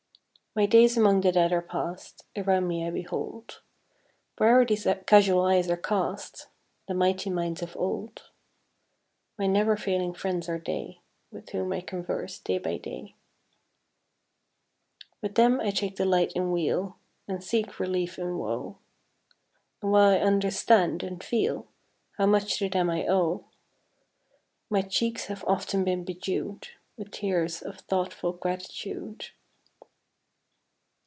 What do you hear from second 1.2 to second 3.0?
the Dead are past; Around me I